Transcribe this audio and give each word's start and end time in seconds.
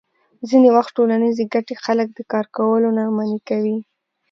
ځینې 0.49 0.69
وخت 0.75 0.91
ټولنیزې 0.97 1.43
ګټې 1.53 1.75
خلک 1.83 2.07
د 2.13 2.19
کار 2.31 2.45
کولو 2.57 2.89
نه 2.97 3.03
منع 3.17 3.39
کوي. 3.49 3.77